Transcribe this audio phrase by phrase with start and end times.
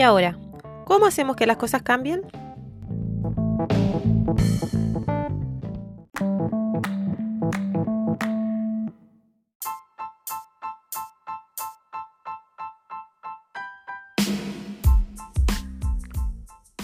[0.00, 0.38] Y ahora,
[0.86, 2.22] ¿cómo hacemos que las cosas cambien?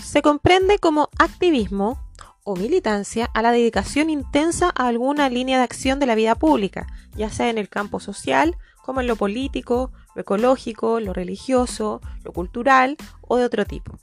[0.03, 1.99] Se comprende como activismo
[2.45, 6.87] o militancia a la dedicación intensa a alguna línea de acción de la vida pública,
[7.17, 12.33] ya sea en el campo social, como en lo político, lo ecológico, lo religioso, lo
[12.33, 13.99] cultural o de otro tipo.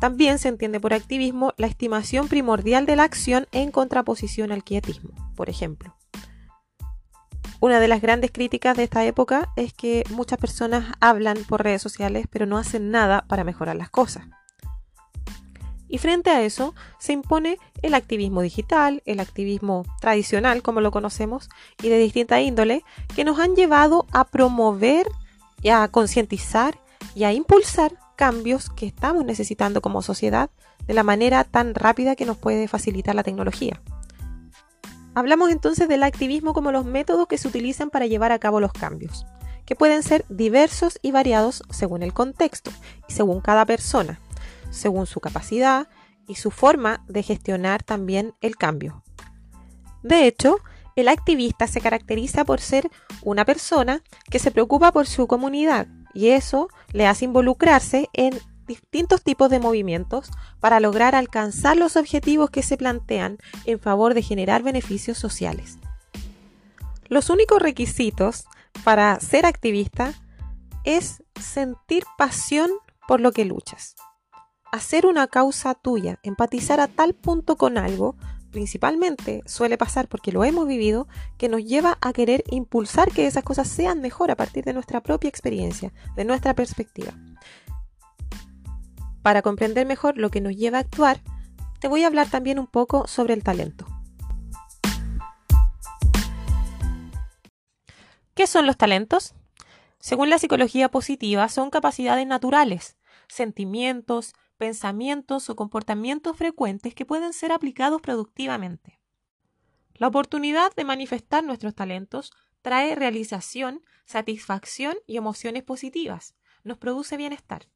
[0.00, 5.10] También se entiende por activismo la estimación primordial de la acción en contraposición al quietismo,
[5.36, 5.94] por ejemplo.
[7.60, 11.80] Una de las grandes críticas de esta época es que muchas personas hablan por redes
[11.82, 14.26] sociales pero no hacen nada para mejorar las cosas.
[15.88, 21.48] Y frente a eso se impone el activismo digital, el activismo tradicional como lo conocemos
[21.82, 22.84] y de distinta índole
[23.14, 25.06] que nos han llevado a promover
[25.70, 26.78] a concientizar
[27.14, 30.50] y a impulsar cambios que estamos necesitando como sociedad
[30.86, 33.80] de la manera tan rápida que nos puede facilitar la tecnología.
[35.14, 38.72] Hablamos entonces del activismo como los métodos que se utilizan para llevar a cabo los
[38.72, 39.26] cambios,
[39.66, 42.70] que pueden ser diversos y variados según el contexto
[43.08, 44.20] y según cada persona
[44.70, 45.88] según su capacidad
[46.26, 49.02] y su forma de gestionar también el cambio.
[50.02, 50.58] De hecho,
[50.94, 52.90] el activista se caracteriza por ser
[53.22, 59.22] una persona que se preocupa por su comunidad y eso le hace involucrarse en distintos
[59.22, 60.30] tipos de movimientos
[60.60, 65.78] para lograr alcanzar los objetivos que se plantean en favor de generar beneficios sociales.
[67.08, 68.44] Los únicos requisitos
[68.84, 70.12] para ser activista
[70.84, 72.70] es sentir pasión
[73.06, 73.96] por lo que luchas
[74.72, 78.16] hacer una causa tuya, empatizar a tal punto con algo,
[78.50, 83.44] principalmente suele pasar porque lo hemos vivido, que nos lleva a querer impulsar que esas
[83.44, 87.12] cosas sean mejor a partir de nuestra propia experiencia, de nuestra perspectiva.
[89.22, 91.20] Para comprender mejor lo que nos lleva a actuar,
[91.80, 93.86] te voy a hablar también un poco sobre el talento.
[98.34, 99.34] ¿Qué son los talentos?
[99.98, 102.96] Según la psicología positiva, son capacidades naturales,
[103.26, 109.00] sentimientos, pensamientos o comportamientos frecuentes que pueden ser aplicados productivamente.
[109.94, 112.32] La oportunidad de manifestar nuestros talentos
[112.62, 116.34] trae realización, satisfacción y emociones positivas.
[116.64, 117.68] Nos produce bienestar.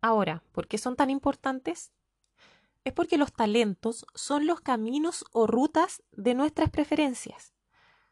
[0.00, 1.92] Ahora, ¿por qué son tan importantes?
[2.84, 7.54] Es porque los talentos son los caminos o rutas de nuestras preferencias.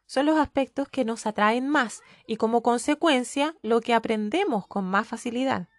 [0.05, 5.07] Son los aspectos que nos atraen más y como consecuencia lo que aprendemos con más
[5.07, 5.69] facilidad.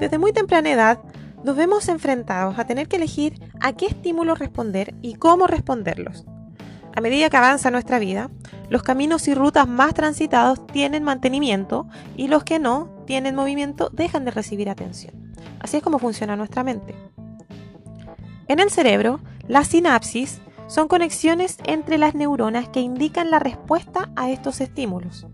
[0.00, 0.98] Desde muy temprana edad
[1.44, 6.24] nos vemos enfrentados a tener que elegir a qué estímulos responder y cómo responderlos.
[6.96, 8.30] A medida que avanza nuestra vida,
[8.70, 14.24] los caminos y rutas más transitados tienen mantenimiento y los que no tienen movimiento dejan
[14.24, 15.34] de recibir atención.
[15.60, 16.94] Así es como funciona nuestra mente.
[18.48, 24.30] En el cerebro, las sinapsis son conexiones entre las neuronas que indican la respuesta a
[24.30, 25.26] estos estímulos.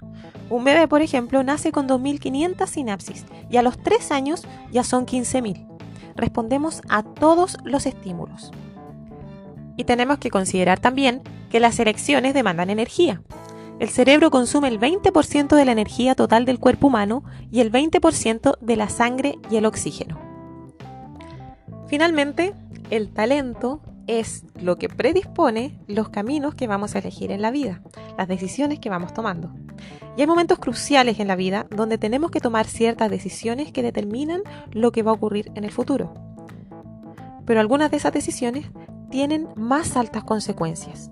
[0.49, 5.07] Un bebé, por ejemplo, nace con 2.500 sinapsis y a los 3 años ya son
[5.07, 5.67] 15.000.
[6.15, 8.53] Respondemos a todos los estímulos.
[9.77, 13.23] Y tenemos que considerar también que las erecciones demandan energía.
[13.79, 18.57] El cerebro consume el 20% de la energía total del cuerpo humano y el 20%
[18.59, 20.19] de la sangre y el oxígeno.
[21.87, 22.55] Finalmente,
[22.91, 27.83] el talento es lo que predispone los caminos que vamos a elegir en la vida,
[28.17, 29.51] las decisiones que vamos tomando.
[30.17, 34.43] Y hay momentos cruciales en la vida donde tenemos que tomar ciertas decisiones que determinan
[34.73, 36.15] lo que va a ocurrir en el futuro.
[37.45, 38.67] Pero algunas de esas decisiones
[39.11, 41.11] tienen más altas consecuencias.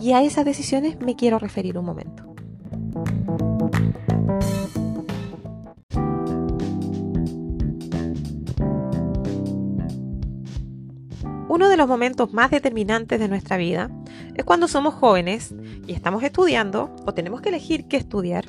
[0.00, 2.33] Y a esas decisiones me quiero referir un momento.
[11.54, 13.88] Uno de los momentos más determinantes de nuestra vida
[14.34, 15.54] es cuando somos jóvenes
[15.86, 18.44] y estamos estudiando o tenemos que elegir qué estudiar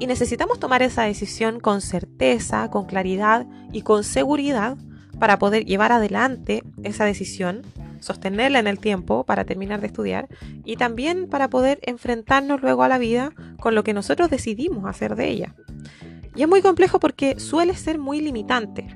[0.00, 4.76] y necesitamos tomar esa decisión con certeza, con claridad y con seguridad
[5.20, 7.62] para poder llevar adelante esa decisión,
[8.00, 10.26] sostenerla en el tiempo para terminar de estudiar
[10.64, 15.14] y también para poder enfrentarnos luego a la vida con lo que nosotros decidimos hacer
[15.14, 15.54] de ella.
[16.34, 18.88] Y es muy complejo porque suele ser muy limitante.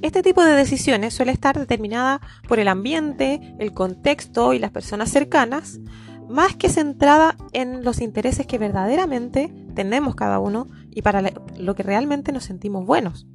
[0.00, 5.10] Este tipo de decisiones suele estar determinada por el ambiente, el contexto y las personas
[5.10, 5.80] cercanas,
[6.28, 11.82] más que centrada en los intereses que verdaderamente tenemos cada uno y para lo que
[11.82, 13.26] realmente nos sentimos buenos.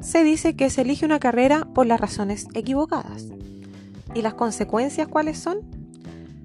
[0.00, 3.26] Se dice que se elige una carrera por las razones equivocadas.
[4.14, 5.60] ¿Y las consecuencias cuáles son?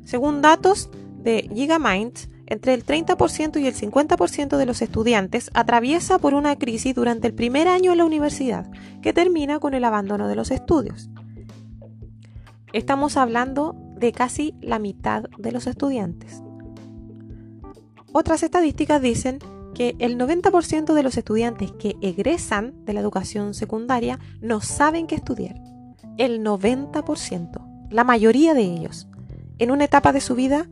[0.06, 0.90] Según datos
[1.22, 6.96] de Gigamind, entre el 30% y el 50% de los estudiantes atraviesa por una crisis
[6.96, 8.70] durante el primer año en la universidad,
[9.02, 11.10] que termina con el abandono de los estudios.
[12.74, 16.42] Estamos hablando de casi la mitad de los estudiantes.
[18.14, 19.40] Otras estadísticas dicen
[19.74, 25.16] que el 90% de los estudiantes que egresan de la educación secundaria no saben qué
[25.16, 25.56] estudiar.
[26.18, 29.08] El 90%, la mayoría de ellos,
[29.60, 30.68] en una etapa de su vida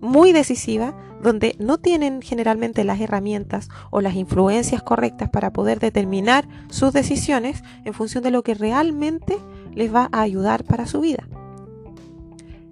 [0.00, 6.48] muy decisiva donde no tienen generalmente las herramientas o las influencias correctas para poder determinar
[6.70, 9.36] sus decisiones en función de lo que realmente
[9.74, 11.28] les va a ayudar para su vida.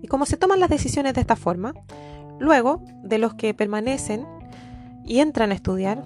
[0.00, 1.75] Y como se toman las decisiones de esta forma,
[2.39, 4.27] luego de los que permanecen
[5.05, 6.05] y entran a estudiar,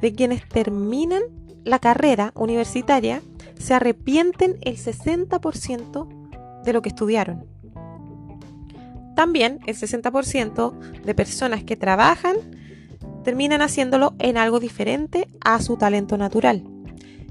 [0.00, 1.22] de quienes terminan
[1.64, 3.22] la carrera universitaria,
[3.58, 7.51] se arrepienten el 60% de lo que estudiaron.
[9.14, 12.36] También el 60% de personas que trabajan
[13.24, 16.64] terminan haciéndolo en algo diferente a su talento natural.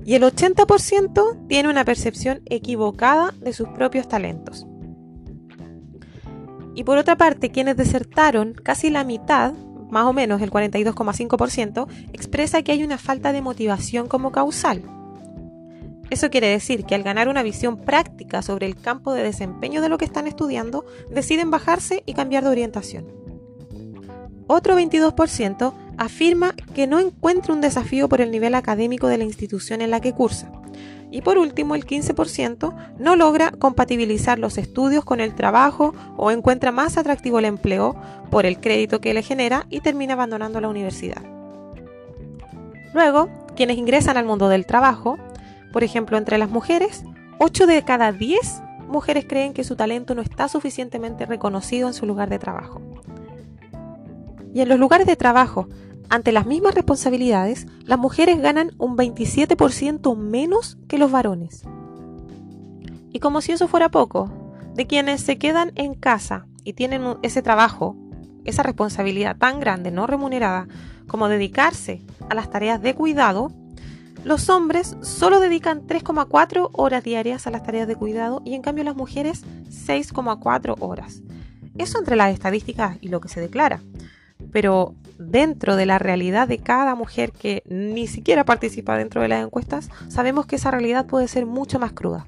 [0.05, 4.65] Y el 80% tiene una percepción equivocada de sus propios talentos.
[6.73, 9.53] Y por otra parte, quienes desertaron, casi la mitad,
[9.89, 14.83] más o menos el 42,5%, expresa que hay una falta de motivación como causal.
[16.11, 19.87] Eso quiere decir que al ganar una visión práctica sobre el campo de desempeño de
[19.87, 23.07] lo que están estudiando, deciden bajarse y cambiar de orientación.
[24.45, 29.81] Otro 22% afirma que no encuentra un desafío por el nivel académico de la institución
[29.81, 30.51] en la que cursa.
[31.11, 36.73] Y por último, el 15% no logra compatibilizar los estudios con el trabajo o encuentra
[36.73, 37.95] más atractivo el empleo
[38.29, 41.23] por el crédito que le genera y termina abandonando la universidad.
[42.93, 45.17] Luego, quienes ingresan al mundo del trabajo,
[45.71, 47.03] por ejemplo, entre las mujeres,
[47.39, 52.06] 8 de cada 10 mujeres creen que su talento no está suficientemente reconocido en su
[52.06, 52.81] lugar de trabajo.
[54.53, 55.68] Y en los lugares de trabajo
[56.09, 61.63] ante las mismas responsabilidades, las mujeres ganan un 27% menos que los varones.
[63.13, 64.29] Y como si eso fuera poco,
[64.75, 67.95] de quienes se quedan en casa y tienen ese trabajo,
[68.44, 70.67] esa responsabilidad tan grande, no remunerada,
[71.07, 73.53] como dedicarse a las tareas de cuidado,
[74.23, 78.83] los hombres solo dedican 3,4 horas diarias a las tareas de cuidado y en cambio
[78.83, 81.21] las mujeres 6,4 horas.
[81.77, 83.81] Eso entre las estadísticas y lo que se declara
[84.51, 89.45] pero dentro de la realidad de cada mujer que ni siquiera participa dentro de las
[89.45, 92.25] encuestas, sabemos que esa realidad puede ser mucho más cruda.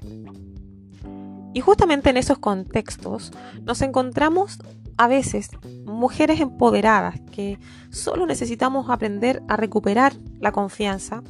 [1.52, 3.32] Y justamente en esos contextos
[3.62, 4.58] nos encontramos
[4.96, 5.50] a veces
[5.84, 7.58] mujeres empoderadas que
[7.90, 11.22] solo necesitamos aprender a recuperar la confianza,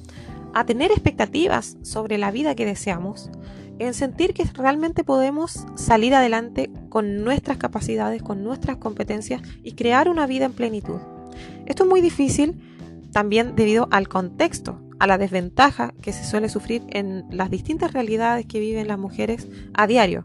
[0.54, 3.30] a tener expectativas sobre la vida que deseamos,
[3.78, 10.08] en sentir que realmente podemos salir adelante con nuestras capacidades, con nuestras competencias y crear
[10.08, 11.00] una vida en plenitud.
[11.66, 12.60] Esto es muy difícil
[13.12, 18.46] también debido al contexto, a la desventaja que se suele sufrir en las distintas realidades
[18.46, 20.24] que viven las mujeres a diario.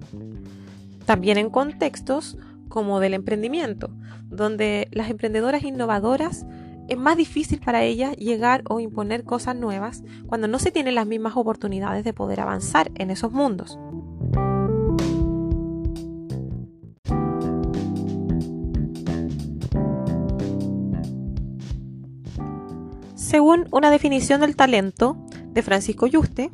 [1.05, 2.37] También en contextos
[2.67, 3.89] como del emprendimiento,
[4.29, 6.45] donde las emprendedoras innovadoras
[6.89, 11.07] es más difícil para ellas llegar o imponer cosas nuevas cuando no se tienen las
[11.07, 13.79] mismas oportunidades de poder avanzar en esos mundos.
[23.15, 25.15] Según una definición del talento
[25.51, 26.49] de Francisco Yuste,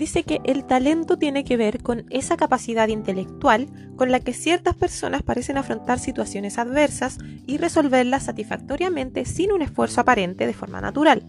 [0.00, 4.74] dice que el talento tiene que ver con esa capacidad intelectual con la que ciertas
[4.74, 11.22] personas parecen afrontar situaciones adversas y resolverlas satisfactoriamente sin un esfuerzo aparente de forma natural.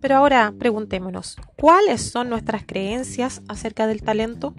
[0.00, 4.54] Pero ahora preguntémonos, ¿cuáles son nuestras creencias acerca del talento?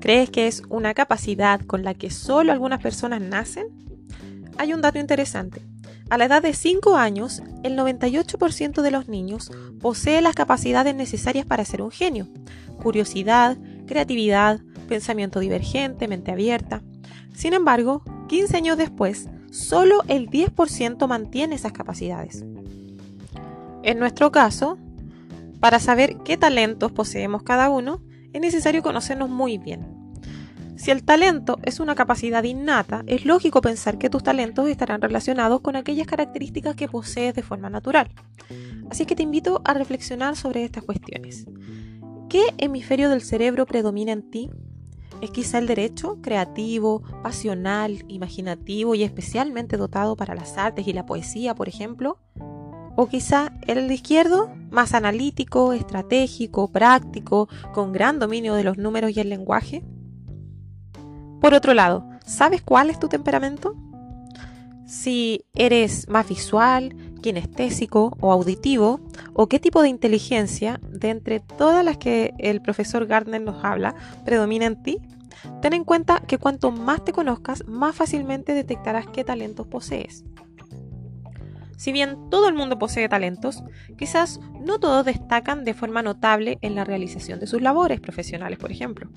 [0.00, 3.66] ¿Crees que es una capacidad con la que solo algunas personas nacen?
[4.56, 5.60] Hay un dato interesante.
[6.10, 9.50] A la edad de 5 años, el 98% de los niños
[9.80, 12.26] posee las capacidades necesarias para ser un genio.
[12.82, 16.82] Curiosidad, creatividad, pensamiento divergente, mente abierta.
[17.34, 22.42] Sin embargo, 15 años después, solo el 10% mantiene esas capacidades.
[23.82, 24.78] En nuestro caso,
[25.60, 28.00] para saber qué talentos poseemos cada uno,
[28.32, 29.97] es necesario conocernos muy bien.
[30.78, 35.60] Si el talento es una capacidad innata, es lógico pensar que tus talentos estarán relacionados
[35.60, 38.08] con aquellas características que posees de forma natural.
[38.88, 41.46] Así que te invito a reflexionar sobre estas cuestiones.
[42.28, 44.50] ¿Qué hemisferio del cerebro predomina en ti?
[45.20, 51.06] ¿Es quizá el derecho, creativo, pasional, imaginativo y especialmente dotado para las artes y la
[51.06, 52.20] poesía, por ejemplo?
[52.94, 59.18] ¿O quizá el izquierdo, más analítico, estratégico, práctico, con gran dominio de los números y
[59.18, 59.84] el lenguaje?
[61.40, 63.76] Por otro lado, ¿sabes cuál es tu temperamento?
[64.88, 69.00] si eres más visual, kinestésico o auditivo,
[69.34, 73.94] o qué tipo de inteligencia de entre todas las que el profesor Gardner nos habla
[74.24, 74.98] predomina en ti.
[75.60, 80.24] Ten en cuenta que cuanto más te conozcas, más fácilmente detectarás qué talentos posees.
[81.78, 83.62] Si bien todo el mundo posee talentos,
[83.96, 88.72] quizás no todos destacan de forma notable en la realización de sus labores profesionales, por
[88.72, 89.08] ejemplo.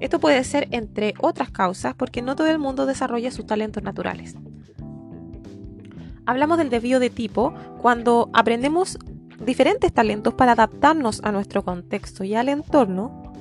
[0.00, 4.34] Esto puede ser entre otras causas porque no todo el mundo desarrolla sus talentos naturales.
[6.26, 8.98] Hablamos del desvío de tipo cuando aprendemos
[9.38, 13.32] diferentes talentos para adaptarnos a nuestro contexto y al entorno,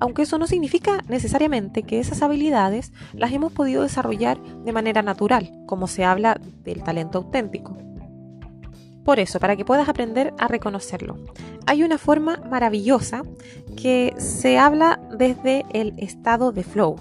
[0.00, 5.52] aunque eso no significa necesariamente que esas habilidades las hemos podido desarrollar de manera natural,
[5.66, 7.78] como se habla del talento auténtico.
[9.08, 11.16] Por eso, para que puedas aprender a reconocerlo,
[11.64, 13.22] hay una forma maravillosa
[13.74, 16.96] que se habla desde el estado de flow.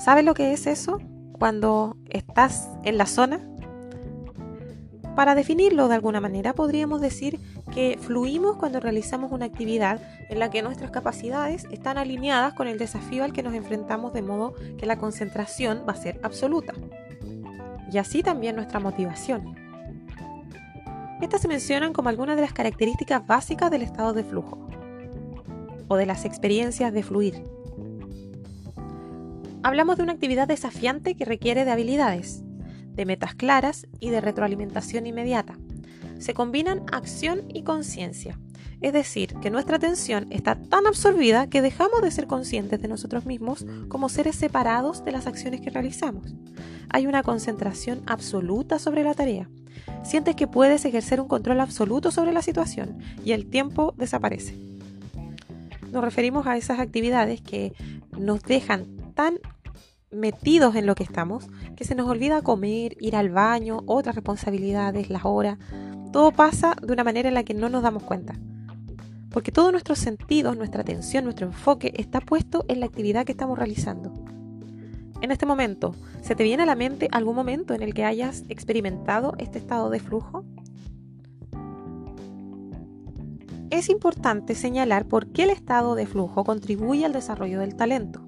[0.00, 0.98] ¿Sabes lo que es eso?
[1.38, 3.42] Cuando estás en la zona.
[5.14, 7.38] Para definirlo de alguna manera, podríamos decir
[7.70, 12.78] que fluimos cuando realizamos una actividad en la que nuestras capacidades están alineadas con el
[12.78, 16.72] desafío al que nos enfrentamos de modo que la concentración va a ser absoluta.
[17.92, 19.61] Y así también nuestra motivación.
[21.22, 24.66] Estas se mencionan como algunas de las características básicas del estado de flujo
[25.86, 27.44] o de las experiencias de fluir.
[29.62, 32.42] Hablamos de una actividad desafiante que requiere de habilidades,
[32.94, 35.56] de metas claras y de retroalimentación inmediata.
[36.18, 38.36] Se combinan acción y conciencia,
[38.80, 43.26] es decir, que nuestra atención está tan absorbida que dejamos de ser conscientes de nosotros
[43.26, 46.34] mismos como seres separados de las acciones que realizamos.
[46.88, 49.48] Hay una concentración absoluta sobre la tarea
[50.02, 54.56] sientes que puedes ejercer un control absoluto sobre la situación y el tiempo desaparece.
[55.90, 57.72] Nos referimos a esas actividades que
[58.18, 59.38] nos dejan tan
[60.10, 65.10] metidos en lo que estamos que se nos olvida comer, ir al baño, otras responsabilidades,
[65.10, 65.58] las horas.
[66.12, 68.34] Todo pasa de una manera en la que no nos damos cuenta.
[69.30, 73.58] Porque todos nuestros sentidos, nuestra atención, nuestro enfoque está puesto en la actividad que estamos
[73.58, 74.12] realizando
[75.22, 78.42] en este momento, ¿se te viene a la mente algún momento en el que hayas
[78.48, 80.44] experimentado este estado de flujo?
[83.70, 88.20] Es importante señalar por qué el estado de flujo contribuye al desarrollo del talento.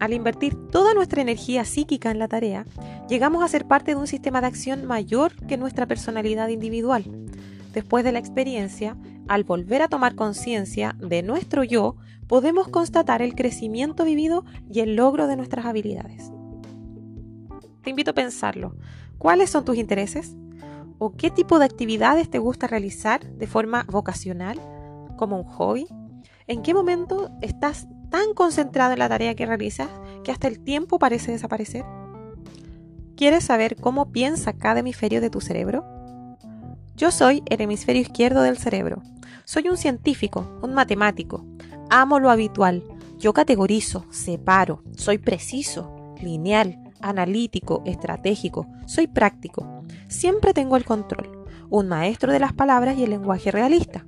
[0.00, 2.64] Al invertir toda nuestra energía psíquica en la tarea,
[3.08, 7.04] llegamos a ser parte de un sistema de acción mayor que nuestra personalidad individual.
[7.74, 8.96] Después de la experiencia,
[9.28, 14.96] al volver a tomar conciencia de nuestro yo, podemos constatar el crecimiento vivido y el
[14.96, 16.30] logro de nuestras habilidades.
[17.82, 18.76] Te invito a pensarlo.
[19.18, 20.36] ¿Cuáles son tus intereses?
[20.98, 24.60] ¿O qué tipo de actividades te gusta realizar de forma vocacional,
[25.16, 25.86] como un hobby?
[26.46, 29.88] ¿En qué momento estás tan concentrado en la tarea que realizas
[30.22, 31.84] que hasta el tiempo parece desaparecer?
[33.16, 35.84] ¿Quieres saber cómo piensa cada hemisferio de tu cerebro?
[37.02, 39.02] Yo soy el hemisferio izquierdo del cerebro.
[39.44, 41.44] Soy un científico, un matemático.
[41.90, 42.84] Amo lo habitual.
[43.18, 49.82] Yo categorizo, separo, soy preciso, lineal, analítico, estratégico, soy práctico.
[50.06, 51.44] Siempre tengo el control.
[51.70, 54.06] Un maestro de las palabras y el lenguaje realista.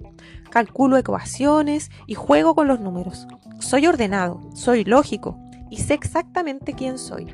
[0.53, 3.27] Calculo ecuaciones y juego con los números.
[3.59, 5.37] Soy ordenado, soy lógico
[5.69, 7.27] y sé exactamente quién soy.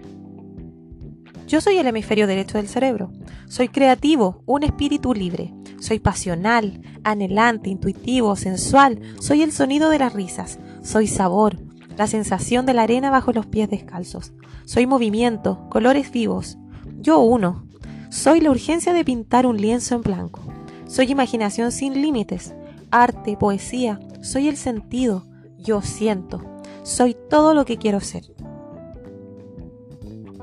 [1.51, 3.11] Yo soy el hemisferio derecho del cerebro.
[3.49, 5.53] Soy creativo, un espíritu libre.
[5.81, 9.01] Soy pasional, anhelante, intuitivo, sensual.
[9.19, 10.61] Soy el sonido de las risas.
[10.85, 11.57] Soy sabor,
[11.97, 14.33] la sensación de la arena bajo los pies descalzos.
[14.65, 16.57] Soy movimiento, colores vivos.
[17.01, 17.67] Yo uno.
[18.11, 20.43] Soy la urgencia de pintar un lienzo en blanco.
[20.87, 22.55] Soy imaginación sin límites,
[22.93, 23.99] arte, poesía.
[24.23, 25.27] Soy el sentido.
[25.59, 26.63] Yo siento.
[26.85, 28.23] Soy todo lo que quiero ser.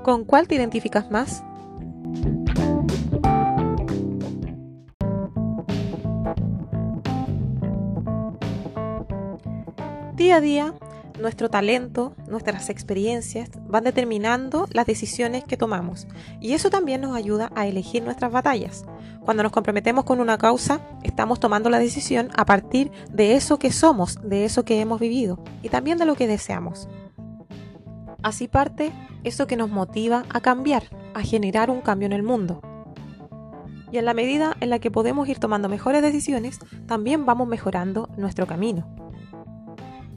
[0.07, 1.43] ¿Con cuál te identificas más?
[10.15, 10.73] Día a día,
[11.19, 16.07] nuestro talento, nuestras experiencias van determinando las decisiones que tomamos
[16.39, 18.85] y eso también nos ayuda a elegir nuestras batallas.
[19.25, 23.73] Cuando nos comprometemos con una causa, estamos tomando la decisión a partir de eso que
[23.73, 26.87] somos, de eso que hemos vivido y también de lo que deseamos.
[28.27, 28.91] Así parte
[29.23, 32.59] eso que nos motiva a cambiar, a generar un cambio en el mundo.
[33.89, 38.09] Y en la medida en la que podemos ir tomando mejores decisiones, también vamos mejorando
[38.17, 38.85] nuestro camino.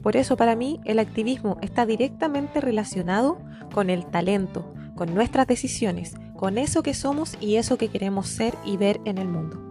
[0.03, 3.37] Por eso para mí el activismo está directamente relacionado
[3.73, 8.55] con el talento, con nuestras decisiones, con eso que somos y eso que queremos ser
[8.65, 9.70] y ver en el mundo.